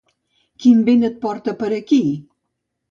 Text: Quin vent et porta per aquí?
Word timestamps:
Quin 0.63 0.81
vent 0.89 1.05
et 1.11 1.21
porta 1.27 1.57
per 1.63 1.71
aquí? 1.81 2.03